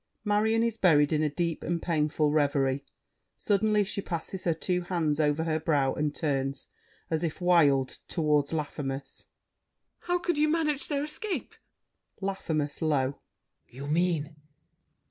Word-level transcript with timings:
[Marion 0.23 0.63
is 0.63 0.77
buried 0.77 1.13
in 1.13 1.21
a 1.21 1.29
deep 1.29 1.61
and 1.61 1.79
painful 1.79 2.31
reverie. 2.31 2.83
Suddenly 3.37 3.83
she 3.83 4.01
passes 4.01 4.45
her 4.45 4.53
two 4.55 4.81
hands 4.81 5.19
over 5.19 5.43
her 5.43 5.59
brow 5.59 5.93
and 5.93 6.15
turns, 6.15 6.65
as 7.11 7.21
if 7.21 7.39
wild, 7.39 7.99
toward 8.07 8.51
Laffemas. 8.51 9.27
MARION. 9.27 9.97
How 9.99 10.17
could 10.17 10.39
you 10.39 10.49
manage 10.49 10.87
their 10.87 11.03
escape? 11.03 11.53
LAFFEMAS 12.19 12.81
(low). 12.81 13.19
You 13.67 13.85
mean? 13.85 14.35